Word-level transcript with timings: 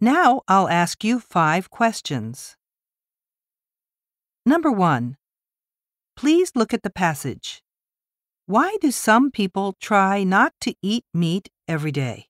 Now 0.00 0.42
I'll 0.46 0.68
ask 0.68 1.02
you 1.02 1.18
five 1.18 1.70
questions. 1.70 2.56
Number 4.46 4.70
one. 4.70 5.16
Please 6.16 6.52
look 6.54 6.72
at 6.72 6.82
the 6.84 6.90
passage. 6.90 7.62
Why 8.46 8.76
do 8.80 8.90
some 8.92 9.30
people 9.30 9.74
try 9.80 10.22
not 10.22 10.52
to 10.60 10.74
eat 10.82 11.04
meat 11.12 11.48
every 11.66 11.90
day? 11.90 12.28